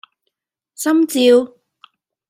[0.73, 1.53] 心照